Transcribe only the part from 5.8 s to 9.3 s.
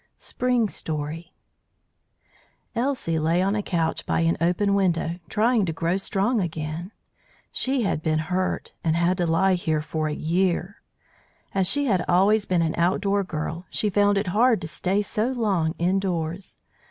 strong again. She had been hurt, and had to